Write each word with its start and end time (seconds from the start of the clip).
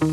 Hey, 0.00 0.06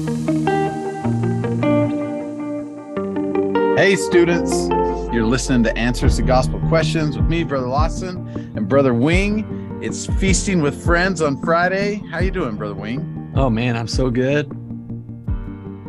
students. 3.96 4.68
You're 5.14 5.24
listening 5.24 5.64
to 5.64 5.78
Answers 5.78 6.18
to 6.18 6.24
Gospel 6.24 6.60
Questions 6.68 7.16
with 7.16 7.28
me, 7.28 7.46
Brother 7.46 7.68
Lawson, 7.68 8.28
and 8.58 8.68
Brother 8.68 8.94
Wing. 8.94 9.80
It's 9.82 10.06
Feasting 10.06 10.62
with 10.62 10.84
Friends 10.84 11.22
on 11.22 11.42
Friday. 11.42 12.04
How 12.12 12.20
you 12.20 12.32
doing, 12.32 12.58
Brother 12.58 12.74
Wing? 12.76 13.32
Oh, 13.38 13.50
man, 13.50 13.78
I'm 13.78 13.88
so 13.88 14.10
good. 14.10 14.50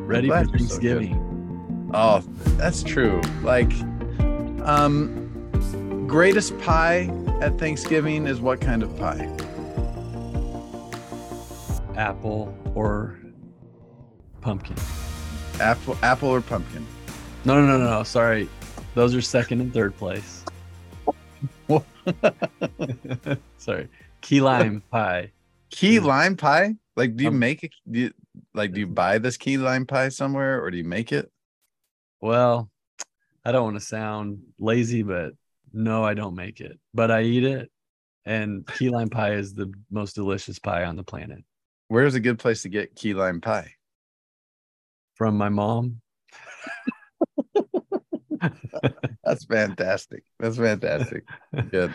Ready 0.06 0.28
for 0.28 0.36
you're 0.36 0.44
so 0.44 0.52
Thanksgiving. 0.52 1.90
Oh, 1.92 2.20
that's 2.56 2.84
true. 2.84 3.20
Like, 3.42 3.72
um, 4.62 6.06
greatest 6.06 6.56
pie 6.60 7.10
at 7.40 7.58
Thanksgiving 7.58 8.28
is 8.28 8.40
what 8.40 8.60
kind 8.60 8.84
of 8.84 8.96
pie? 8.96 9.28
Apple 11.96 12.56
or 12.76 13.18
pumpkin. 14.48 14.76
Apple, 15.60 15.98
apple 16.02 16.30
or 16.30 16.40
pumpkin? 16.40 16.86
No, 17.44 17.60
no, 17.60 17.76
no, 17.76 17.84
no. 17.84 18.02
Sorry. 18.02 18.48
Those 18.94 19.14
are 19.14 19.20
second 19.20 19.60
and 19.60 19.74
third 19.74 19.94
place. 19.98 20.42
Sorry. 23.58 23.88
Key 24.22 24.40
lime 24.40 24.82
pie. 24.90 25.32
Key 25.68 25.98
Mm. 25.98 26.04
lime 26.04 26.36
pie? 26.38 26.76
Like, 26.96 27.14
do 27.14 27.24
you 27.24 27.28
Um, 27.28 27.38
make 27.38 27.62
it? 27.62 27.72
Do 27.90 28.00
you, 28.00 28.10
like, 28.54 28.72
do 28.72 28.80
you 28.80 28.86
buy 28.86 29.18
this 29.18 29.36
key 29.36 29.58
lime 29.58 29.84
pie 29.84 30.08
somewhere, 30.08 30.64
or 30.64 30.70
do 30.70 30.78
you 30.78 30.84
make 30.84 31.12
it? 31.12 31.30
Well, 32.22 32.70
I 33.44 33.52
don't 33.52 33.64
want 33.64 33.76
to 33.76 33.84
sound 33.84 34.38
lazy, 34.58 35.02
but 35.02 35.34
no, 35.74 36.04
I 36.04 36.14
don't 36.14 36.34
make 36.34 36.62
it, 36.62 36.80
but 36.94 37.10
I 37.10 37.22
eat 37.24 37.44
it. 37.44 37.70
And 38.24 38.66
key 38.66 38.88
lime 38.88 39.10
pie 39.10 39.34
is 39.34 39.52
the 39.52 39.70
most 39.90 40.14
delicious 40.14 40.58
pie 40.58 40.84
on 40.84 40.96
the 40.96 41.04
planet 41.04 41.44
Where's 41.88 42.14
a 42.14 42.20
good 42.20 42.38
place 42.38 42.62
to 42.62 42.68
get 42.70 42.94
key 42.94 43.12
lime 43.14 43.40
pie? 43.42 43.74
From 45.18 45.36
my 45.36 45.48
mom. 45.50 46.00
That's 49.24 49.44
fantastic. 49.44 50.22
That's 50.38 50.56
fantastic. 50.56 51.24
Good. 51.70 51.92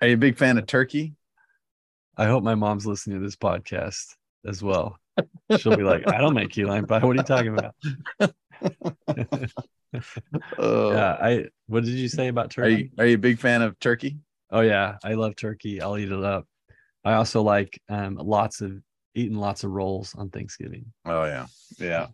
Are 0.00 0.08
you 0.08 0.14
a 0.14 0.18
big 0.18 0.36
fan 0.36 0.58
of 0.58 0.66
turkey? 0.66 1.14
I 2.16 2.26
hope 2.26 2.42
my 2.42 2.54
mom's 2.54 2.86
listening 2.86 3.18
to 3.18 3.24
this 3.24 3.36
podcast 3.36 4.04
as 4.46 4.62
well. 4.62 4.98
She'll 5.56 5.76
be 5.76 5.82
like, 5.82 6.06
I 6.08 6.18
don't 6.18 6.34
make 6.34 6.50
key 6.50 6.64
lime 6.64 6.86
pie. 6.86 6.98
What 6.98 7.16
are 7.16 7.20
you 7.20 7.22
talking 7.22 7.56
about? 7.56 7.74
Oh, 10.58 10.92
yeah, 10.92 11.16
I 11.20 11.44
what 11.68 11.84
did 11.84 11.94
you 11.94 12.08
say 12.08 12.28
about 12.28 12.46
Are 12.46 12.68
turkey? 12.68 12.82
you 12.82 12.90
are 12.98 13.06
you 13.06 13.14
a 13.14 13.18
big 13.18 13.38
fan 13.38 13.62
of 13.62 13.78
turkey? 13.78 14.18
Oh 14.50 14.60
yeah, 14.60 14.96
I 15.02 15.14
love 15.14 15.36
turkey. 15.36 15.80
I'll 15.80 15.96
eat 15.96 16.10
it 16.12 16.24
up. 16.24 16.46
I 17.04 17.14
also 17.14 17.42
like 17.42 17.80
um 17.88 18.16
lots 18.16 18.60
of 18.60 18.72
eating 19.16 19.38
lots 19.38 19.64
of 19.64 19.70
rolls 19.70 20.14
on 20.14 20.28
Thanksgiving. 20.28 20.92
Oh 21.04 21.24
yeah, 21.24 21.46
yeah. 21.78 22.08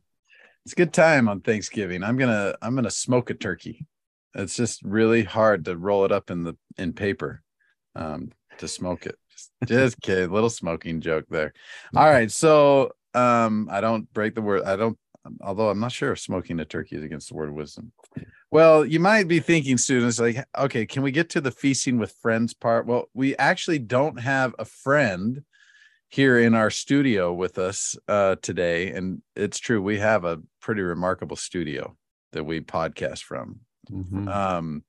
It's 0.65 0.73
a 0.73 0.77
good 0.77 0.93
time 0.93 1.29
on 1.29 1.41
Thanksgiving. 1.41 2.03
I'm 2.05 2.17
gonna 2.17 2.55
I'm 2.63 2.75
gonna 2.75 2.91
smoke 2.91 3.29
a 3.31 3.35
turkey. 3.35 3.85
It's 4.35 4.57
just 4.57 4.83
really 4.83 5.25
hard 5.25 5.67
to 5.67 5.77
roll 5.77 6.05
it 6.05 6.13
up 6.13 6.31
in 6.31 6.45
the 6.45 6.57
in 6.79 6.93
paper 6.93 7.43
um, 7.97 8.31
to 8.59 8.69
smoke 8.69 9.05
it. 9.05 9.17
Just, 9.29 9.51
just 9.67 10.01
kidding. 10.01 10.31
Little 10.31 10.49
smoking 10.49 11.01
joke 11.01 11.27
there. 11.29 11.53
All 11.95 12.09
right, 12.09 12.31
so 12.31 12.93
um, 13.15 13.69
I 13.71 13.81
don't 13.81 14.11
break 14.15 14.35
the 14.35 14.43
word. 14.43 14.63
I 14.63 14.77
don't. 14.77 14.97
Although 15.41 15.69
I'm 15.69 15.81
not 15.81 15.93
sure 15.93 16.13
if 16.13 16.21
smoking 16.21 16.59
a 16.61 16.65
turkey 16.65 16.97
is 16.97 17.05
against 17.05 17.29
the 17.29 17.35
word 17.35 17.49
of 17.49 17.55
wisdom. 17.55 17.93
Well, 18.51 18.85
you 18.85 18.99
might 18.99 19.29
be 19.29 19.39
thinking, 19.39 19.79
students, 19.79 20.19
like, 20.19 20.45
okay, 20.59 20.85
can 20.85 21.03
we 21.03 21.13
get 21.13 21.31
to 21.31 21.41
the 21.41 21.53
feasting 21.53 21.97
with 21.99 22.13
friends 22.21 22.55
part? 22.55 22.87
Well, 22.87 23.09
we 23.15 23.37
actually 23.37 23.79
don't 23.79 24.21
have 24.21 24.55
a 24.59 24.65
friend 24.65 25.43
here 26.13 26.39
in 26.39 26.55
our 26.55 26.69
studio 26.69 27.33
with 27.33 27.57
us 27.57 27.97
uh, 28.07 28.37
today. 28.43 28.91
And 28.91 29.23
it's 29.35 29.59
true, 29.59 29.81
we 29.81 29.99
have 29.99 30.27
a 30.27 30.43
pretty 30.61 30.83
remarkable 30.83 31.37
studio 31.37 31.97
that 32.33 32.45
we 32.45 32.61
podcast 32.61 33.23
from. 33.23 33.61
Mhm. 33.91 34.29
Um, 34.29 34.85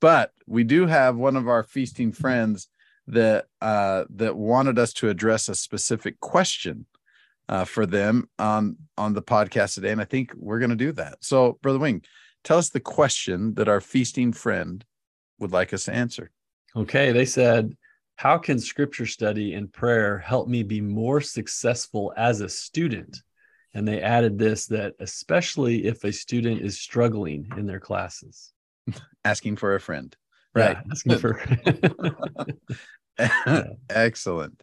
but 0.00 0.32
we 0.48 0.64
do 0.64 0.86
have 0.86 1.14
one 1.14 1.36
of 1.36 1.46
our 1.46 1.62
feasting 1.62 2.10
friends 2.10 2.68
that 3.06 3.46
uh, 3.60 4.06
that 4.10 4.34
wanted 4.36 4.76
us 4.76 4.92
to 4.94 5.08
address 5.08 5.48
a 5.48 5.54
specific 5.54 6.18
question 6.18 6.86
uh, 7.48 7.64
for 7.64 7.86
them 7.86 8.28
on 8.40 8.76
on 8.98 9.14
the 9.14 9.22
podcast 9.22 9.74
today, 9.74 9.92
and 9.92 10.00
I 10.00 10.04
think 10.04 10.32
we're 10.34 10.58
going 10.58 10.70
to 10.70 10.76
do 10.76 10.90
that. 10.92 11.18
So, 11.20 11.58
Brother 11.62 11.78
Wing, 11.78 12.02
tell 12.42 12.58
us 12.58 12.70
the 12.70 12.80
question 12.80 13.54
that 13.54 13.68
our 13.68 13.80
feasting 13.80 14.32
friend 14.32 14.84
would 15.38 15.52
like 15.52 15.72
us 15.72 15.84
to 15.84 15.94
answer. 15.94 16.32
Okay, 16.74 17.12
they 17.12 17.24
said, 17.24 17.76
How 18.16 18.38
can 18.38 18.58
scripture 18.58 19.06
study 19.06 19.52
and 19.52 19.70
prayer 19.70 20.18
help 20.18 20.48
me 20.48 20.62
be 20.62 20.80
more 20.80 21.20
successful 21.20 22.14
as 22.16 22.40
a 22.40 22.48
student? 22.48 23.18
And 23.74 23.86
they 23.86 24.00
added 24.00 24.38
this 24.38 24.66
that 24.68 24.94
especially 25.00 25.84
if 25.84 26.02
a 26.02 26.12
student 26.12 26.62
is 26.62 26.80
struggling 26.80 27.46
in 27.58 27.66
their 27.66 27.80
classes. 27.80 28.52
Asking 29.24 29.56
for 29.56 29.74
a 29.74 29.80
friend. 29.80 30.16
Yeah, 30.56 30.80
asking 30.90 31.18
for 31.18 31.38
Excellent. 33.90 34.62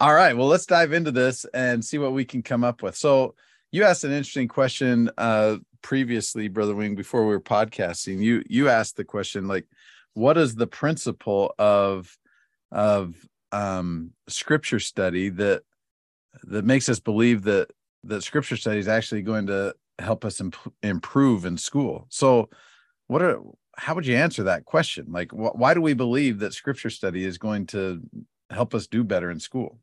All 0.00 0.14
right. 0.14 0.36
Well, 0.36 0.46
let's 0.46 0.66
dive 0.66 0.92
into 0.92 1.10
this 1.10 1.44
and 1.52 1.84
see 1.84 1.98
what 1.98 2.12
we 2.12 2.24
can 2.24 2.42
come 2.42 2.62
up 2.62 2.82
with. 2.82 2.96
So, 2.96 3.34
you 3.72 3.84
asked 3.84 4.04
an 4.04 4.12
interesting 4.12 4.48
question 4.48 5.10
uh, 5.18 5.56
previously, 5.80 6.46
Brother 6.46 6.76
Wing, 6.76 6.94
before 6.94 7.22
we 7.22 7.30
were 7.30 7.40
podcasting. 7.40 8.20
You 8.20 8.44
you 8.48 8.68
asked 8.68 8.96
the 8.96 9.04
question 9.04 9.48
like, 9.48 9.66
what 10.14 10.36
is 10.36 10.54
the 10.54 10.66
principle 10.66 11.54
of 11.58 12.16
of 12.72 13.14
um, 13.52 14.10
scripture 14.28 14.80
study 14.80 15.28
that 15.28 15.62
that 16.44 16.64
makes 16.64 16.88
us 16.88 16.98
believe 16.98 17.42
that 17.42 17.68
that 18.04 18.22
scripture 18.22 18.56
study 18.56 18.78
is 18.78 18.88
actually 18.88 19.22
going 19.22 19.46
to 19.46 19.74
help 19.98 20.24
us 20.24 20.40
imp- 20.40 20.74
improve 20.82 21.44
in 21.44 21.56
school? 21.56 22.06
So, 22.08 22.48
what 23.06 23.22
are 23.22 23.38
how 23.76 23.94
would 23.94 24.06
you 24.06 24.16
answer 24.16 24.44
that 24.44 24.64
question? 24.64 25.06
Like, 25.10 25.30
wh- 25.30 25.56
why 25.56 25.74
do 25.74 25.80
we 25.80 25.94
believe 25.94 26.38
that 26.40 26.54
scripture 26.54 26.90
study 26.90 27.24
is 27.24 27.38
going 27.38 27.66
to 27.68 28.00
help 28.50 28.74
us 28.74 28.86
do 28.86 29.04
better 29.04 29.30
in 29.30 29.40
school? 29.40 29.78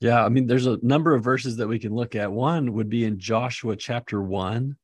Yeah, 0.00 0.24
I 0.24 0.28
mean, 0.28 0.46
there's 0.46 0.66
a 0.66 0.78
number 0.82 1.14
of 1.14 1.24
verses 1.24 1.56
that 1.56 1.66
we 1.68 1.78
can 1.78 1.94
look 1.94 2.14
at. 2.14 2.30
One 2.30 2.72
would 2.74 2.88
be 2.88 3.04
in 3.04 3.18
Joshua 3.18 3.74
chapter 3.74 4.22
1, 4.22 4.76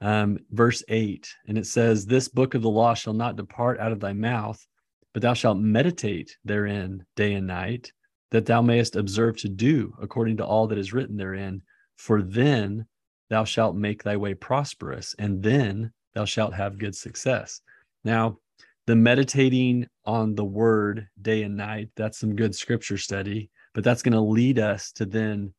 um, 0.00 0.38
verse 0.50 0.82
8. 0.88 1.28
And 1.48 1.58
it 1.58 1.66
says, 1.66 2.06
This 2.06 2.28
book 2.28 2.54
of 2.54 2.62
the 2.62 2.70
law 2.70 2.94
shall 2.94 3.14
not 3.14 3.36
depart 3.36 3.80
out 3.80 3.90
of 3.90 3.98
thy 3.98 4.12
mouth, 4.12 4.64
but 5.12 5.22
thou 5.22 5.34
shalt 5.34 5.58
meditate 5.58 6.36
therein 6.44 7.04
day 7.16 7.34
and 7.34 7.46
night, 7.46 7.92
that 8.30 8.46
thou 8.46 8.60
mayest 8.60 8.96
observe 8.96 9.36
to 9.38 9.48
do 9.48 9.94
according 10.00 10.36
to 10.36 10.44
all 10.44 10.66
that 10.66 10.78
is 10.78 10.92
written 10.92 11.16
therein. 11.16 11.62
For 11.96 12.22
then 12.22 12.86
thou 13.30 13.44
shalt 13.44 13.76
make 13.76 14.02
thy 14.02 14.16
way 14.16 14.34
prosperous, 14.34 15.14
and 15.18 15.42
then 15.42 15.92
thou 16.14 16.24
shalt 16.24 16.54
have 16.54 16.78
good 16.78 16.94
success. 16.94 17.60
Now, 18.04 18.38
the 18.86 18.96
meditating 18.96 19.86
on 20.04 20.34
the 20.34 20.44
word 20.44 21.08
day 21.20 21.42
and 21.42 21.56
night, 21.56 21.90
that's 21.96 22.18
some 22.18 22.36
good 22.36 22.54
scripture 22.54 22.98
study 22.98 23.50
but 23.78 23.84
that's 23.84 24.02
going 24.02 24.12
to 24.12 24.20
lead 24.20 24.58
us 24.58 24.90
to 24.90 25.06
then 25.06 25.54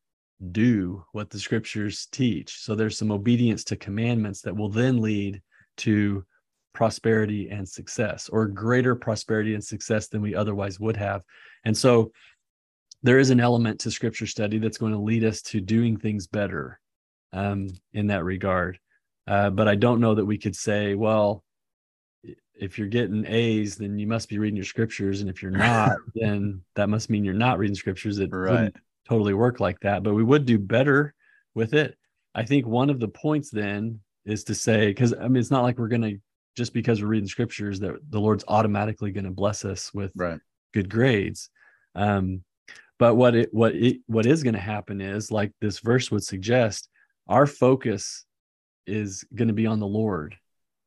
do 0.52 1.02
what 1.12 1.30
the 1.30 1.38
scriptures 1.38 2.06
teach. 2.12 2.58
So 2.58 2.74
there's 2.74 2.98
some 2.98 3.10
obedience 3.10 3.64
to 3.64 3.76
commandments 3.76 4.42
that 4.42 4.54
will 4.54 4.68
then 4.68 5.00
lead 5.00 5.40
to 5.78 6.22
prosperity 6.72 7.48
and 7.50 7.68
success 7.68 8.28
or 8.28 8.46
greater 8.46 8.94
prosperity 8.94 9.54
and 9.54 9.64
success 9.64 10.08
than 10.08 10.22
we 10.22 10.34
otherwise 10.34 10.78
would 10.80 10.96
have. 10.96 11.22
And 11.64 11.76
so 11.76 12.12
there 13.02 13.18
is 13.18 13.30
an 13.30 13.40
element 13.40 13.80
to 13.80 13.90
scripture 13.90 14.26
study 14.26 14.58
that's 14.58 14.78
going 14.78 14.92
to 14.92 14.98
lead 14.98 15.24
us 15.24 15.42
to 15.42 15.60
doing 15.60 15.96
things 15.96 16.26
better 16.26 16.78
um, 17.32 17.68
in 17.92 18.08
that 18.08 18.24
regard. 18.24 18.78
Uh, 19.26 19.50
but 19.50 19.68
I 19.68 19.74
don't 19.74 20.00
know 20.00 20.14
that 20.14 20.24
we 20.24 20.38
could 20.38 20.56
say, 20.56 20.94
well, 20.94 21.44
if 22.54 22.78
you're 22.78 22.88
getting 22.88 23.24
A's, 23.26 23.76
then 23.76 23.98
you 23.98 24.06
must 24.06 24.28
be 24.28 24.38
reading 24.38 24.56
your 24.56 24.64
scriptures. 24.64 25.20
And 25.22 25.30
if 25.30 25.42
you're 25.42 25.50
not, 25.50 25.92
then 26.14 26.62
that 26.76 26.88
must 26.90 27.08
mean 27.08 27.24
you're 27.24 27.34
not 27.34 27.58
reading 27.58 27.74
scriptures. 27.76 28.18
It 28.18 28.30
Right. 28.32 28.50
wouldn't 28.50 28.76
totally 29.08 29.34
work 29.34 29.60
like 29.60 29.80
that, 29.80 30.02
but 30.02 30.14
we 30.14 30.22
would 30.22 30.44
do 30.44 30.58
better 30.58 31.14
with 31.54 31.74
it. 31.74 31.96
I 32.34 32.44
think 32.44 32.66
one 32.66 32.90
of 32.90 33.00
the 33.00 33.08
points 33.08 33.50
then 33.50 34.00
is 34.24 34.44
to 34.44 34.54
say, 34.54 34.88
because 34.88 35.14
I 35.14 35.26
mean, 35.28 35.36
it's 35.36 35.50
not 35.50 35.62
like 35.62 35.78
we're 35.78 35.88
going 35.88 36.02
to, 36.02 36.18
just 36.56 36.72
because 36.72 37.00
we're 37.00 37.08
reading 37.08 37.28
scriptures, 37.28 37.80
that 37.80 37.96
the 38.10 38.20
Lord's 38.20 38.44
automatically 38.48 39.12
going 39.12 39.24
to 39.24 39.30
bless 39.30 39.64
us 39.64 39.92
with 39.94 40.12
Right. 40.14 40.40
good 40.72 40.88
grades. 40.90 41.50
Um, 41.94 42.42
but 42.98 43.14
what 43.14 43.34
it 43.34 43.48
what 43.52 43.74
it 43.74 43.98
what 44.06 44.26
is 44.26 44.42
going 44.42 44.54
to 44.54 44.60
happen 44.60 45.00
is 45.00 45.30
like 45.30 45.52
this 45.60 45.78
verse 45.78 46.10
would 46.10 46.22
suggest, 46.22 46.88
our 47.28 47.46
focus 47.46 48.24
is 48.86 49.24
going 49.34 49.48
to 49.48 49.54
be 49.54 49.66
on 49.66 49.80
the 49.80 49.86
Lord. 49.86 50.36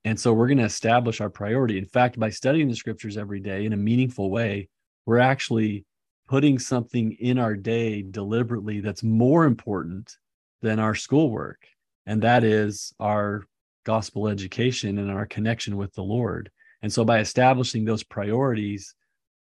And 0.06 0.19
so 0.19 0.33
we're 0.33 0.48
going 0.48 0.57
to 0.57 0.65
establish 0.65 1.21
our 1.21 1.30
priority. 1.30 1.77
In 1.77 1.86
fact, 1.86 2.19
by 2.19 2.30
studying 2.30 2.68
the 2.68 2.75
scriptures 2.75 3.18
every 3.18 3.39
day 3.39 3.66
in 3.66 3.74
a 3.74 3.77
meaningful 3.77 4.30
way, 4.30 4.68
we're 5.06 5.19
actually 5.19 5.86
putting 6.27 6.59
something 6.59 7.13
in 7.13 7.38
our 7.38 7.56
day 7.56 8.01
deliberately 8.01 8.81
that's 8.81 9.04
more 9.04 9.45
important 9.45 10.18
than 10.62 10.80
our 10.80 10.95
schoolwork. 10.95 11.66
And 12.06 12.21
that 12.24 12.44
is 12.44 12.94
our 13.00 13.45
gospel 13.83 14.27
education 14.27 14.97
and 14.97 15.12
our 15.12 15.25
connection 15.25 15.77
with 15.77 15.94
the 15.94 16.03
Lord. 16.03 16.50
And 16.81 16.91
so 16.91 17.06
by 17.06 17.19
establishing 17.19 17.85
those 17.85 18.03
priorities 18.03 18.95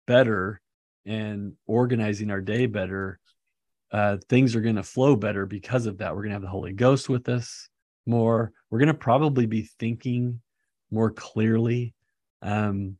better 0.07 0.61
and 1.05 1.55
organizing 1.67 2.31
our 2.31 2.41
day 2.41 2.67
better, 2.67 3.19
uh, 3.91 4.17
things 4.29 4.57
are 4.57 4.61
going 4.61 4.77
to 4.77 4.83
flow 4.83 5.17
better 5.17 5.47
because 5.47 5.87
of 5.87 5.99
that. 5.99 6.15
We're 6.15 6.23
going 6.23 6.31
to 6.31 6.37
have 6.37 6.43
the 6.43 6.49
Holy 6.49 6.73
Ghost 6.73 7.09
with 7.09 7.29
us 7.29 7.69
more. 8.07 8.53
We're 8.71 8.79
going 8.79 8.87
to 8.89 8.95
probably 8.95 9.47
be 9.47 9.69
thinking 9.79 10.41
more 10.91 11.11
clearly 11.11 11.95
um, 12.41 12.97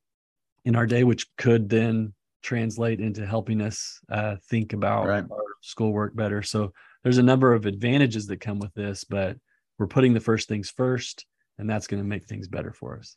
in 0.65 0.77
our 0.77 0.87
day, 0.87 1.05
which 1.05 1.27
could 1.37 1.69
then 1.69 2.13
translate 2.43 3.01
into 3.01 3.25
helping 3.25 3.61
us 3.61 4.01
uh, 4.11 4.37
think 4.51 4.73
about 4.73 5.07
right. 5.07 5.25
our 5.31 5.45
schoolwork 5.61 6.15
better. 6.15 6.43
So 6.43 6.73
there's 7.03 7.19
a 7.19 7.23
number 7.23 7.53
of 7.53 7.67
advantages 7.67 8.27
that 8.27 8.41
come 8.41 8.59
with 8.59 8.75
this, 8.75 9.05
but 9.05 9.37
we're 9.79 9.87
putting 9.87 10.15
the 10.15 10.21
first 10.21 10.49
things 10.49 10.71
first, 10.71 11.27
and 11.59 11.69
that's 11.69 11.87
going 11.87 12.03
to 12.03 12.09
make 12.09 12.27
things 12.27 12.49
better 12.49 12.73
for 12.73 12.99
us. 12.99 13.17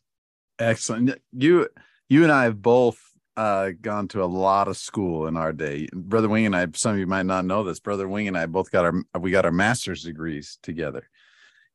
Excellent. 0.58 1.20
You 1.32 1.68
you 2.08 2.22
and 2.22 2.32
I 2.32 2.44
have 2.44 2.62
both 2.62 2.98
uh, 3.36 3.70
gone 3.80 4.08
to 4.08 4.22
a 4.22 4.26
lot 4.26 4.68
of 4.68 4.76
school 4.76 5.26
in 5.26 5.36
our 5.36 5.52
day. 5.52 5.88
Brother 5.92 6.28
Wing 6.28 6.46
and 6.46 6.56
I, 6.56 6.66
some 6.74 6.92
of 6.92 6.98
you 6.98 7.06
might 7.06 7.26
not 7.26 7.44
know 7.44 7.64
this. 7.64 7.80
Brother 7.80 8.08
Wing 8.08 8.28
and 8.28 8.38
I 8.38 8.46
both 8.46 8.70
got 8.70 8.84
our 8.84 9.20
we 9.20 9.30
got 9.30 9.44
our 9.44 9.52
master's 9.52 10.02
degrees 10.02 10.58
together. 10.62 11.08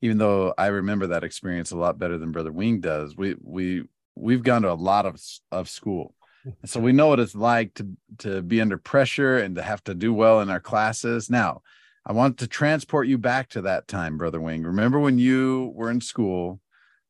Even 0.02 0.18
though 0.18 0.54
I 0.58 0.68
remember 0.68 1.08
that 1.08 1.24
experience 1.24 1.72
a 1.72 1.78
lot 1.78 2.00
better 2.00 2.18
than 2.18 2.32
Brother 2.32 2.52
Wing 2.52 2.80
does, 2.80 3.16
we 3.16 3.36
we 3.40 3.84
we've 4.16 4.44
gone 4.44 4.64
to 4.64 4.72
a 4.72 4.74
lot 4.74 5.06
of 5.06 5.22
of 5.52 5.70
school, 5.70 6.16
so 6.66 6.80
we 6.80 6.92
know 6.92 7.08
what 7.08 7.20
it's 7.20 7.36
like 7.36 7.76
to 7.76 7.88
to 8.20 8.42
be 8.42 8.60
under 8.62 8.78
pressure 8.78 9.38
and 9.38 9.56
to 9.56 9.62
have 9.62 9.84
to 9.84 9.94
do 9.94 10.12
well 10.12 10.42
in 10.42 10.50
our 10.50 10.60
classes. 10.60 11.30
Now, 11.30 11.62
I 12.06 12.14
want 12.14 12.40
to 12.40 12.48
transport 12.48 13.08
you 13.08 13.18
back 13.18 13.50
to 13.50 13.62
that 13.62 13.88
time, 13.88 14.18
Brother 14.18 14.42
Wing. 14.42 14.64
Remember 14.64 15.00
when 15.00 15.20
you 15.20 15.72
were 15.76 15.92
in 15.92 16.02
school? 16.02 16.60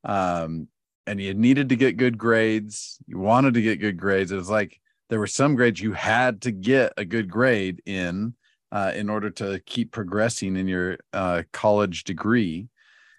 Um, 0.04 0.68
and 1.08 1.20
you 1.20 1.34
needed 1.34 1.70
to 1.70 1.76
get 1.76 1.98
good 1.98 2.18
grades, 2.18 2.98
you 3.08 3.18
wanted 3.18 3.54
to 3.56 3.62
get 3.62 3.80
good 3.80 3.98
grades. 3.98 4.32
It 4.32 4.38
was 4.38 4.50
like 4.50 4.80
there 5.10 5.20
were 5.20 5.28
some 5.28 5.56
grades 5.56 5.82
you 5.82 5.94
had 5.94 6.42
to 6.44 6.52
get 6.52 6.94
a 6.98 7.06
good 7.06 7.30
grade 7.30 7.82
in 7.86 8.36
uh, 8.72 8.94
in 8.96 9.10
order 9.10 9.30
to 9.30 9.60
keep 9.66 9.92
progressing 9.92 10.56
in 10.56 10.68
your 10.68 10.98
uh, 11.12 11.44
college 11.52 12.04
degree. 12.04 12.70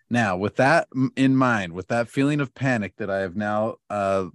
Now, 0.08 0.36
with 0.36 0.56
that 0.56 0.88
in 1.16 1.36
mind, 1.36 1.72
with 1.72 1.88
that 1.88 2.08
feeling 2.08 2.40
of 2.40 2.54
panic 2.54 2.96
that 2.96 3.10
I 3.10 3.19
have 3.19 3.36
now 3.36 3.76
uh, 3.90 4.26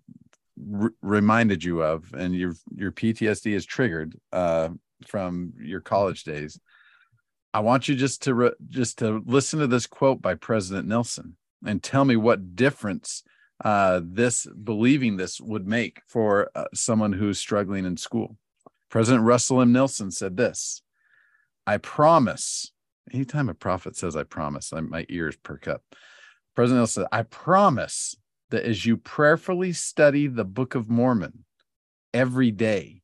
r- 0.74 0.94
reminded 1.02 1.64
you 1.64 1.84
of, 1.84 2.14
and 2.14 2.36
your 2.36 2.54
your 2.76 2.92
PTSD 2.92 3.54
is 3.54 3.66
triggered 3.66 4.20
uh, 4.32 4.70
from 5.08 5.54
your 5.60 5.82
college 5.82 6.24
days, 6.24 6.60
I 7.58 7.60
want 7.60 7.88
you 7.88 7.96
just 7.96 8.22
to 8.22 8.36
re- 8.36 8.52
just 8.70 9.00
to 9.00 9.24
listen 9.26 9.58
to 9.62 9.66
this 9.66 9.88
quote 9.88 10.22
by 10.22 10.36
President 10.36 10.88
Nelson 10.88 11.38
and 11.66 11.82
tell 11.82 12.06
me 12.06 12.16
what 12.16 12.56
difference 12.56 13.24
uh, 13.66 14.00
this 14.04 14.46
believing 14.46 15.18
this 15.18 15.42
would 15.42 15.68
make 15.68 16.04
for 16.06 16.52
uh, 16.54 16.66
someone 16.76 17.14
who's 17.14 17.40
struggling 17.40 17.84
in 17.84 17.98
school. 17.98 18.38
President 18.92 19.26
Russell 19.26 19.60
M. 19.60 19.72
Nelson 19.72 20.12
said 20.12 20.38
this 20.38 20.84
I 21.66 21.78
promise, 21.78 22.72
anytime 23.12 23.50
a 23.50 23.56
prophet 23.56 23.96
says, 23.96 24.16
I 24.16 24.22
promise, 24.22 24.72
I, 24.72 24.82
my 24.82 25.08
ears 25.10 25.36
perk 25.36 25.68
up. 25.68 25.82
President 26.56 26.82
Nelson 26.82 27.06
said, 27.06 27.10
I 27.12 27.24
promise 27.24 28.16
that 28.52 28.66
as 28.66 28.86
you 28.86 28.98
prayerfully 28.98 29.74
study 29.74 30.28
the 30.28 30.46
Book 30.46 30.76
of 30.76 30.92
Mormon 30.92 31.44
every 32.14 32.52
day, 32.52 33.02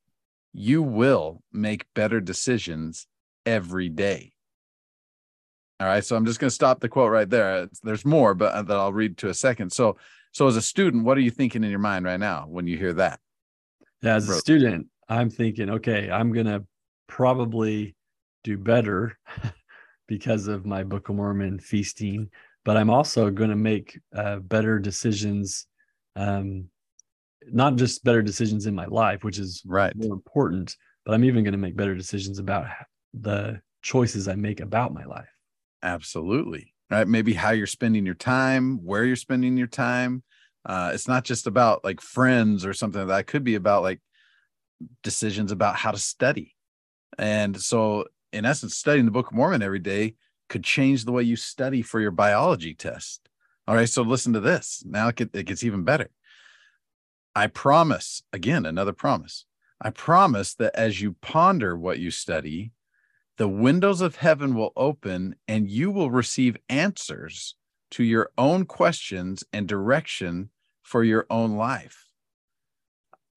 you 0.54 0.84
will 0.84 1.42
make 1.52 1.92
better 1.96 2.22
decisions 2.22 3.08
every 3.48 3.90
day. 3.90 4.32
All 5.83 5.89
right, 5.89 6.06
so 6.06 6.15
I'm 6.15 6.25
just 6.25 6.39
going 6.39 6.47
to 6.47 6.56
stop 6.56 6.80
the 6.80 6.88
quote 6.88 7.12
right 7.12 7.30
there. 7.30 7.68
There's 7.83 8.06
more, 8.06 8.33
but 8.33 8.53
uh, 8.53 8.62
that 8.62 8.77
I'll 8.77 8.94
read 8.94 9.18
to 9.18 9.27
a 9.27 9.33
second. 9.33 9.69
So, 9.74 9.97
so 10.31 10.47
as 10.47 10.56
a 10.56 10.62
student, 10.62 11.03
what 11.03 11.18
are 11.18 11.21
you 11.21 11.30
thinking 11.30 11.62
in 11.62 11.69
your 11.69 11.80
mind 11.80 12.06
right 12.06 12.19
now 12.21 12.45
when 12.47 12.68
you 12.68 12.77
hear 12.77 12.94
that? 12.94 13.19
Yeah, 14.01 14.15
as 14.15 14.30
a 14.30 14.35
student, 14.35 14.88
I'm 15.09 15.30
thinking, 15.30 15.69
okay, 15.71 16.09
I'm 16.09 16.31
gonna 16.31 16.63
probably 17.07 17.97
do 18.45 18.57
better 18.57 19.18
because 20.07 20.47
of 20.47 20.65
my 20.65 20.83
Book 20.83 21.09
of 21.09 21.15
Mormon 21.15 21.59
feasting, 21.59 22.30
but 22.63 22.77
I'm 22.77 22.89
also 22.89 23.30
going 23.30 23.50
to 23.50 23.57
make 23.57 24.00
uh, 24.15 24.38
better 24.38 24.80
decisions, 24.80 25.68
um, 26.15 26.69
not 27.51 27.75
just 27.75 28.06
better 28.06 28.21
decisions 28.21 28.68
in 28.68 28.74
my 28.74 28.85
life, 28.85 29.25
which 29.25 29.38
is 29.38 29.62
right 29.65 29.94
more 29.97 30.13
important, 30.13 30.77
but 31.06 31.13
I'm 31.13 31.25
even 31.25 31.44
going 31.44 31.51
to 31.51 31.57
make 31.57 31.75
better 31.75 31.94
decisions 31.94 32.39
about 32.39 32.68
the 33.13 33.62
choices 33.81 34.30
I 34.30 34.35
make 34.35 34.62
about 34.62 34.94
my 34.94 35.03
life. 35.03 35.27
Absolutely 35.83 36.74
right? 36.94 37.07
Maybe 37.07 37.33
how 37.33 37.51
you're 37.51 37.68
spending 37.68 38.06
your 38.06 38.15
time, 38.15 38.83
where 38.83 39.03
you're 39.03 39.15
spending 39.15 39.57
your 39.57 39.68
time. 39.68 40.24
Uh, 40.65 40.91
it's 40.94 41.07
not 41.07 41.25
just 41.25 41.47
about 41.47 41.83
like 41.83 42.00
friends 42.00 42.65
or 42.65 42.74
something 42.74 43.01
like 43.01 43.07
that. 43.07 43.19
It 43.19 43.27
could 43.27 43.44
be 43.44 43.56
about 43.56 43.83
like 43.83 44.00
decisions 45.01 45.51
about 45.51 45.75
how 45.75 45.91
to 45.91 45.97
study. 45.97 46.56
And 47.18 47.59
so, 47.59 48.06
in 48.31 48.45
essence, 48.45 48.75
studying 48.75 49.06
the 49.06 49.12
Book 49.12 49.27
of 49.27 49.33
Mormon 49.33 49.62
every 49.62 49.80
day 49.80 50.15
could 50.50 50.63
change 50.63 51.06
the 51.06 51.12
way 51.12 51.24
you 51.24 51.35
study 51.35 51.81
for 51.81 52.00
your 52.00 52.12
biology 52.12 52.74
test. 52.74 53.27
All 53.68 53.75
right. 53.75 53.89
So, 53.89 54.01
listen 54.03 54.33
to 54.33 54.39
this. 54.39 54.83
Now 54.85 55.09
it, 55.09 55.30
it 55.33 55.45
gets 55.45 55.63
even 55.63 55.83
better. 55.83 56.09
I 57.35 57.47
promise, 57.47 58.21
again, 58.31 58.65
another 58.65 58.94
promise. 58.94 59.45
I 59.81 59.89
promise 59.89 60.53
that 60.56 60.75
as 60.75 61.01
you 61.01 61.13
ponder 61.21 61.75
what 61.75 62.00
you 62.00 62.09
study, 62.09 62.71
the 63.38 63.47
windows 63.47 64.01
of 64.01 64.18
heaven 64.18 64.56
will 64.56 64.74
open 64.75 65.35
and 65.47 65.69
you 65.69 65.91
will 65.91 66.12
receive 66.12 66.57
answers 66.69 67.56
to 67.91 68.03
your 68.03 68.31
own 68.38 68.65
questions 68.65 69.44
and 69.51 69.68
direction 69.68 70.50
for 70.81 71.03
your 71.03 71.25
own 71.30 71.56
life. 71.56 72.07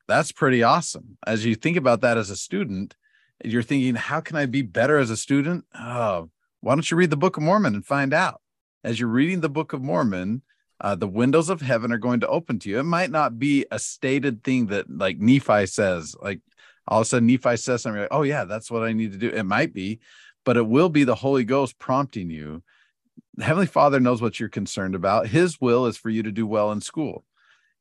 That's 0.08 0.32
pretty 0.32 0.62
awesome. 0.62 1.18
As 1.26 1.44
you 1.44 1.54
think 1.54 1.76
about 1.76 2.00
that 2.02 2.18
as 2.18 2.30
a 2.30 2.36
student, 2.36 2.94
you're 3.44 3.62
thinking, 3.62 3.96
how 3.96 4.20
can 4.20 4.36
I 4.36 4.46
be 4.46 4.62
better 4.62 4.98
as 4.98 5.10
a 5.10 5.16
student? 5.16 5.64
Oh, 5.74 6.30
why 6.60 6.74
don't 6.74 6.90
you 6.90 6.96
read 6.96 7.10
the 7.10 7.16
Book 7.16 7.36
of 7.36 7.42
Mormon 7.42 7.74
and 7.74 7.84
find 7.84 8.14
out? 8.14 8.40
As 8.84 9.00
you're 9.00 9.08
reading 9.08 9.40
the 9.40 9.48
Book 9.48 9.72
of 9.72 9.82
Mormon, 9.82 10.42
uh, 10.80 10.94
the 10.94 11.08
windows 11.08 11.48
of 11.48 11.60
heaven 11.60 11.92
are 11.92 11.98
going 11.98 12.20
to 12.20 12.28
open 12.28 12.58
to 12.60 12.70
you. 12.70 12.78
It 12.78 12.84
might 12.84 13.10
not 13.10 13.38
be 13.38 13.66
a 13.70 13.78
stated 13.78 14.44
thing 14.44 14.66
that, 14.66 14.90
like 14.90 15.18
Nephi 15.18 15.66
says, 15.66 16.14
like 16.20 16.40
all 16.88 17.00
of 17.00 17.06
a 17.06 17.08
sudden 17.08 17.26
Nephi 17.26 17.56
says 17.56 17.82
something 17.82 18.02
like, 18.02 18.08
oh 18.10 18.22
yeah, 18.22 18.44
that's 18.44 18.70
what 18.70 18.82
I 18.82 18.92
need 18.92 19.12
to 19.12 19.18
do. 19.18 19.28
It 19.28 19.44
might 19.44 19.72
be, 19.72 20.00
but 20.44 20.56
it 20.56 20.66
will 20.66 20.88
be 20.88 21.04
the 21.04 21.14
Holy 21.14 21.44
Ghost 21.44 21.78
prompting 21.78 22.30
you. 22.30 22.62
The 23.34 23.44
Heavenly 23.44 23.66
Father 23.66 24.00
knows 24.00 24.22
what 24.22 24.38
you're 24.38 24.48
concerned 24.48 24.94
about. 24.94 25.28
His 25.28 25.60
will 25.60 25.86
is 25.86 25.96
for 25.96 26.10
you 26.10 26.22
to 26.22 26.32
do 26.32 26.46
well 26.46 26.72
in 26.72 26.80
school. 26.80 27.24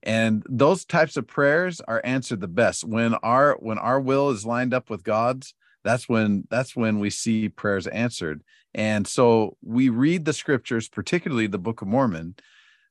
And 0.03 0.43
those 0.47 0.85
types 0.85 1.17
of 1.17 1.27
prayers 1.27 1.81
are 1.81 2.01
answered 2.03 2.39
the 2.39 2.47
best 2.47 2.83
when 2.83 3.15
our 3.15 3.57
when 3.59 3.79
our 3.79 3.99
will 3.99 4.29
is 4.29 4.45
lined 4.45 4.73
up 4.73 4.89
with 4.89 5.03
God's. 5.03 5.55
That's 5.83 6.07
when 6.07 6.47
that's 6.49 6.75
when 6.75 6.99
we 6.99 7.09
see 7.09 7.49
prayers 7.49 7.87
answered. 7.87 8.43
And 8.73 9.07
so 9.07 9.57
we 9.63 9.89
read 9.89 10.25
the 10.25 10.33
scriptures, 10.33 10.89
particularly 10.89 11.47
the 11.47 11.57
Book 11.57 11.81
of 11.81 11.87
Mormon, 11.87 12.35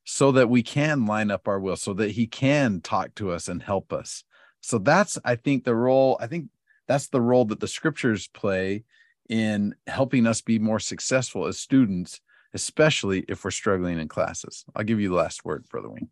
so 0.05 0.33
that 0.33 0.49
we 0.49 0.63
can 0.63 1.07
line 1.07 1.31
up 1.31 1.47
our 1.47 1.61
will, 1.61 1.77
so 1.77 1.93
that 1.95 2.13
He 2.13 2.27
can 2.27 2.81
talk 2.81 3.15
to 3.17 3.31
us 3.31 3.49
and 3.49 3.63
help 3.63 3.93
us. 3.93 4.25
So 4.65 4.79
that's, 4.79 5.19
I 5.27 5.37
think, 5.37 5.65
the 5.65 5.75
role. 5.75 6.17
I 6.21 6.27
think 6.27 6.49
that's 6.89 7.09
the 7.09 7.21
role 7.21 7.45
that 7.47 7.61
the 7.61 7.69
scriptures 7.69 8.29
play 8.29 8.85
in 9.29 9.75
helping 9.87 10.27
us 10.27 10.41
be 10.41 10.59
more 10.59 10.81
successful 10.81 11.47
as 11.47 11.59
students, 11.59 12.21
especially 12.55 13.27
if 13.29 13.45
we're 13.45 13.51
struggling 13.51 13.99
in 13.99 14.09
classes. 14.09 14.65
I'll 14.75 14.85
give 14.85 15.01
you 15.01 15.11
the 15.11 15.17
last 15.17 15.45
word, 15.45 15.69
Brother 15.69 15.91
Wing. 15.91 16.09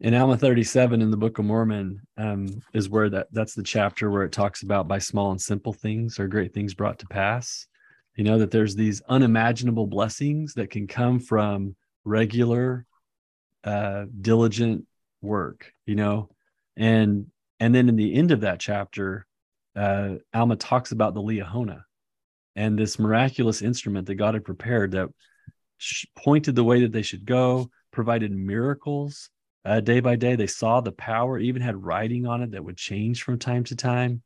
In 0.00 0.14
Alma 0.14 0.38
37 0.38 1.02
in 1.02 1.10
the 1.10 1.16
Book 1.18 1.38
of 1.38 1.44
Mormon 1.44 2.00
um, 2.16 2.62
is 2.72 2.88
where 2.88 3.10
that 3.10 3.26
that's 3.32 3.54
the 3.54 3.62
chapter 3.62 4.10
where 4.10 4.24
it 4.24 4.32
talks 4.32 4.62
about 4.62 4.88
by 4.88 4.98
small 4.98 5.30
and 5.30 5.40
simple 5.40 5.74
things 5.74 6.18
are 6.18 6.26
great 6.26 6.54
things 6.54 6.72
brought 6.72 6.98
to 7.00 7.06
pass. 7.06 7.66
You 8.14 8.24
know 8.24 8.38
that 8.38 8.50
there's 8.50 8.76
these 8.76 9.02
unimaginable 9.10 9.86
blessings 9.86 10.54
that 10.54 10.70
can 10.70 10.86
come 10.86 11.20
from 11.20 11.76
regular, 12.04 12.86
uh, 13.62 14.06
diligent 14.22 14.86
work. 15.20 15.72
You 15.84 15.96
know, 15.96 16.30
and 16.76 17.26
and 17.60 17.74
then 17.74 17.88
in 17.88 17.96
the 17.96 18.14
end 18.14 18.30
of 18.30 18.40
that 18.40 18.60
chapter, 18.60 19.26
uh, 19.76 20.14
Alma 20.34 20.56
talks 20.56 20.92
about 20.92 21.14
the 21.14 21.22
Liahona 21.22 21.82
and 22.56 22.78
this 22.78 22.98
miraculous 22.98 23.62
instrument 23.62 24.06
that 24.06 24.16
God 24.16 24.34
had 24.34 24.44
prepared 24.44 24.92
that 24.92 25.08
pointed 26.16 26.56
the 26.56 26.64
way 26.64 26.82
that 26.82 26.92
they 26.92 27.02
should 27.02 27.24
go, 27.24 27.70
provided 27.92 28.32
miracles 28.32 29.30
uh, 29.64 29.80
day 29.80 30.00
by 30.00 30.16
day. 30.16 30.34
They 30.34 30.46
saw 30.46 30.80
the 30.80 30.92
power, 30.92 31.38
even 31.38 31.62
had 31.62 31.82
writing 31.82 32.26
on 32.26 32.42
it 32.42 32.50
that 32.52 32.64
would 32.64 32.76
change 32.76 33.22
from 33.22 33.38
time 33.38 33.64
to 33.64 33.76
time. 33.76 34.22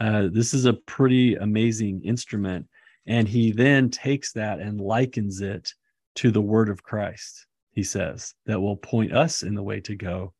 Uh, 0.00 0.28
this 0.32 0.54
is 0.54 0.64
a 0.64 0.72
pretty 0.72 1.34
amazing 1.36 2.02
instrument. 2.04 2.66
And 3.06 3.28
he 3.28 3.52
then 3.52 3.90
takes 3.90 4.32
that 4.32 4.60
and 4.60 4.80
likens 4.80 5.40
it 5.40 5.72
to 6.16 6.30
the 6.30 6.40
word 6.40 6.68
of 6.68 6.82
Christ, 6.82 7.46
he 7.72 7.82
says, 7.82 8.34
that 8.46 8.60
will 8.60 8.76
point 8.76 9.12
us 9.12 9.42
in 9.42 9.54
the 9.54 9.62
way 9.62 9.80
to 9.80 9.94
go 9.94 10.32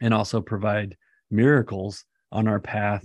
and 0.00 0.14
also 0.14 0.40
provide 0.40 0.96
miracles 1.32 2.04
on 2.30 2.46
our 2.46 2.60
path 2.60 3.04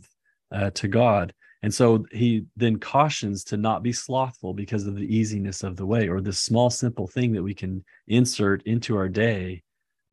uh, 0.51 0.69
to 0.71 0.87
God. 0.87 1.33
And 1.63 1.73
so 1.73 2.05
he 2.11 2.45
then 2.55 2.77
cautions 2.77 3.43
to 3.45 3.57
not 3.57 3.81
be 3.81 3.91
slothful 3.91 4.53
because 4.53 4.85
of 4.85 4.95
the 4.95 5.15
easiness 5.15 5.63
of 5.63 5.75
the 5.75 5.85
way 5.85 6.07
or 6.07 6.21
this 6.21 6.39
small, 6.39 6.69
simple 6.69 7.07
thing 7.07 7.33
that 7.33 7.43
we 7.43 7.53
can 7.53 7.83
insert 8.07 8.61
into 8.63 8.95
our 8.95 9.09
day, 9.09 9.63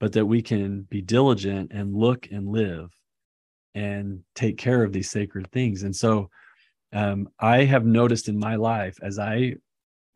but 0.01 0.13
that 0.13 0.27
we 0.27 0.41
can 0.41 0.83
be 0.83 1.03
diligent 1.03 1.71
and 1.73 1.95
look 1.95 2.29
and 2.31 2.49
live 2.49 2.91
and 3.75 4.21
take 4.35 4.57
care 4.57 4.83
of 4.83 4.93
these 4.93 5.11
sacred 5.11 5.51
things. 5.51 5.83
And 5.83 5.95
so 5.95 6.31
um, 6.93 7.29
I 7.39 7.65
have 7.65 7.85
noticed 7.85 8.29
in 8.29 8.39
my 8.39 8.57
life 8.57 8.97
as 9.03 9.19
I 9.19 9.57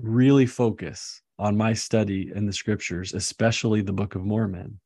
really 0.01 0.47
focus 0.47 1.23
on 1.39 1.57
my 1.57 1.73
study 1.73 2.33
in 2.35 2.47
the 2.47 2.53
scriptures, 2.53 3.15
especially 3.15 3.83
the 3.83 3.93
Book 3.93 4.15
of 4.15 4.25
Mormon, 4.25 4.81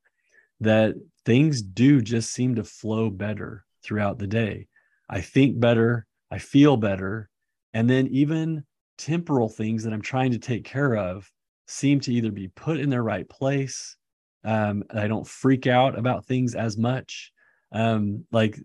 that 0.61 0.95
things 1.25 1.63
do 1.63 2.01
just 2.01 2.33
seem 2.33 2.57
to 2.57 2.65
flow 2.65 3.11
better 3.11 3.65
throughout 3.85 4.19
the 4.19 4.27
day. 4.27 4.69
I 5.09 5.21
think 5.21 5.61
better, 5.61 6.07
I 6.31 6.39
feel 6.39 6.77
better, 6.77 7.29
and 7.75 7.89
then 7.89 8.09
even 8.09 8.65
temporal 8.99 9.49
things 9.49 9.85
that 9.85 9.93
I'm 9.93 10.03
trying 10.03 10.33
to 10.33 10.39
take 10.39 10.65
care 10.65 10.97
of 10.97 11.31
seem 11.67 12.01
to 12.01 12.13
either 12.13 12.31
be 12.31 12.49
put 12.49 12.79
in 12.79 12.91
their 12.91 13.03
right 13.03 13.29
place. 13.29 13.97
Um, 14.45 14.85
I 14.95 15.07
don't 15.07 15.27
freak 15.27 15.67
out 15.67 15.99
about 15.99 16.27
things 16.27 16.55
as 16.55 16.77
much. 16.77 17.33
Um, 17.73 18.25
like 18.33 18.59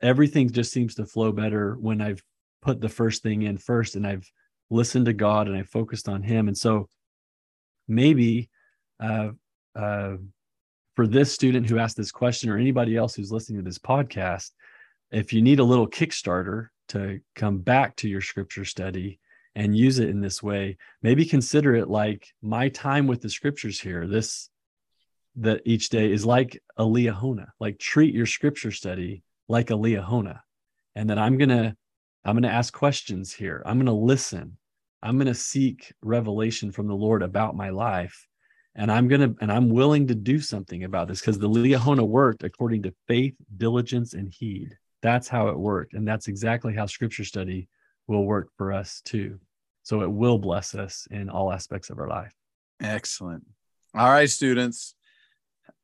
everything 0.00 0.50
just 0.50 0.72
seems 0.72 0.94
to 0.96 1.06
flow 1.06 1.32
better 1.32 1.76
when 1.80 2.00
I've 2.00 2.22
put 2.62 2.80
the 2.80 2.88
first 2.88 3.22
thing 3.22 3.42
in 3.42 3.58
first 3.58 3.96
and 3.96 4.06
I've 4.06 4.30
listened 4.70 5.06
to 5.06 5.12
God 5.12 5.48
and 5.48 5.56
I 5.56 5.62
focused 5.62 6.08
on 6.08 6.22
Him. 6.22 6.48
And 6.48 6.56
so 6.56 6.88
maybe 7.88 8.50
uh, 9.00 9.30
uh, 9.74 10.16
for 10.96 11.06
this 11.06 11.32
student 11.32 11.68
who 11.68 11.78
asked 11.78 11.96
this 11.96 12.10
question 12.10 12.48
or 12.50 12.56
anybody 12.56 12.96
else 12.96 13.14
who's 13.14 13.30
listening 13.30 13.58
to 13.58 13.64
this 13.64 13.78
podcast, 13.78 14.50
if 15.12 15.32
you 15.32 15.42
need 15.42 15.60
a 15.60 15.64
little 15.64 15.86
Kickstarter 15.86 16.68
to 16.88 17.20
come 17.34 17.58
back 17.58 17.94
to 17.96 18.08
your 18.08 18.22
scripture 18.22 18.64
study 18.64 19.20
and 19.54 19.76
use 19.76 19.98
it 19.98 20.08
in 20.08 20.20
this 20.20 20.42
way, 20.42 20.78
maybe 21.02 21.24
consider 21.24 21.76
it 21.76 21.88
like 21.88 22.26
my 22.42 22.70
time 22.70 23.06
with 23.06 23.20
the 23.20 23.28
scriptures 23.28 23.78
here. 23.78 24.06
This 24.06 24.48
that 25.36 25.60
each 25.66 25.90
day 25.90 26.10
is 26.10 26.24
like 26.24 26.60
a 26.78 26.82
liahona, 26.82 27.48
like 27.60 27.78
treat 27.78 28.14
your 28.14 28.26
scripture 28.26 28.70
study 28.70 29.22
like 29.48 29.70
a 29.70 29.74
liahona. 29.74 30.40
And 30.94 31.10
that 31.10 31.18
I'm 31.18 31.36
gonna 31.36 31.76
I'm 32.24 32.36
gonna 32.36 32.48
ask 32.48 32.72
questions 32.72 33.34
here. 33.34 33.62
I'm 33.66 33.78
gonna 33.78 33.92
listen. 33.92 34.56
I'm 35.02 35.18
gonna 35.18 35.34
seek 35.34 35.92
revelation 36.02 36.72
from 36.72 36.86
the 36.86 36.94
Lord 36.94 37.22
about 37.22 37.54
my 37.54 37.68
life. 37.68 38.26
And 38.76 38.92
I'm 38.92 39.08
gonna 39.08 39.34
and 39.40 39.50
I'm 39.50 39.70
willing 39.70 40.06
to 40.08 40.14
do 40.14 40.38
something 40.38 40.84
about 40.84 41.08
this 41.08 41.20
because 41.20 41.38
the 41.38 41.48
liahona 41.48 42.06
worked 42.06 42.44
according 42.44 42.82
to 42.82 42.94
faith, 43.08 43.34
diligence, 43.56 44.12
and 44.12 44.32
heed. 44.32 44.76
That's 45.02 45.28
how 45.28 45.48
it 45.48 45.58
worked. 45.58 45.94
And 45.94 46.06
that's 46.06 46.28
exactly 46.28 46.74
how 46.74 46.86
scripture 46.86 47.24
study 47.24 47.68
will 48.06 48.24
work 48.24 48.50
for 48.56 48.72
us 48.72 49.00
too. 49.04 49.40
So 49.82 50.02
it 50.02 50.10
will 50.10 50.38
bless 50.38 50.74
us 50.74 51.08
in 51.10 51.30
all 51.30 51.52
aspects 51.52 51.90
of 51.90 51.98
our 51.98 52.08
life. 52.08 52.34
Excellent. 52.80 53.44
All 53.94 54.10
right, 54.10 54.28
students. 54.28 54.94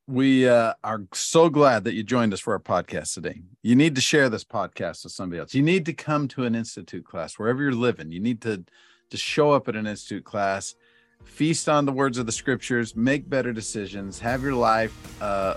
We 0.05 0.47
uh, 0.47 0.73
are 0.83 1.03
so 1.13 1.49
glad 1.49 1.85
that 1.85 1.93
you 1.93 2.03
joined 2.03 2.33
us 2.33 2.41
for 2.41 2.53
our 2.53 2.59
podcast 2.59 3.13
today. 3.13 3.41
You 3.61 3.75
need 3.75 3.95
to 3.95 4.01
share 4.01 4.29
this 4.29 4.43
podcast 4.43 5.05
with 5.05 5.13
somebody 5.13 5.39
else. 5.39 5.55
You 5.55 5.63
need 5.63 5.85
to 5.85 5.93
come 5.93 6.27
to 6.29 6.43
an 6.43 6.53
institute 6.53 7.05
class 7.05 7.39
wherever 7.39 7.63
you're 7.63 7.71
living. 7.71 8.11
You 8.11 8.19
need 8.19 8.41
to 8.41 8.65
to 9.09 9.17
show 9.17 9.51
up 9.51 9.67
at 9.67 9.75
an 9.75 9.87
institute 9.87 10.25
class, 10.25 10.75
feast 11.23 11.67
on 11.69 11.85
the 11.85 11.91
words 11.91 12.17
of 12.17 12.25
the 12.25 12.31
scriptures, 12.31 12.95
make 12.95 13.29
better 13.29 13.53
decisions, 13.53 14.19
have 14.19 14.43
your 14.43 14.53
life 14.53 15.21
uh, 15.21 15.55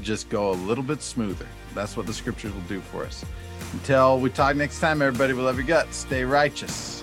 just 0.00 0.28
go 0.28 0.50
a 0.50 0.52
little 0.52 0.84
bit 0.84 1.02
smoother. 1.02 1.46
That's 1.74 1.96
what 1.96 2.06
the 2.06 2.14
scriptures 2.14 2.52
will 2.52 2.60
do 2.62 2.80
for 2.80 3.04
us. 3.04 3.24
Until 3.72 4.18
we 4.18 4.30
talk 4.30 4.56
next 4.56 4.80
time, 4.80 5.02
everybody, 5.02 5.32
we 5.32 5.42
love 5.42 5.56
your 5.56 5.66
guts. 5.66 5.96
Stay 5.96 6.24
righteous. 6.24 6.97